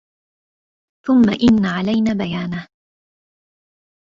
[1.05, 2.67] ثم إن علينا بيانه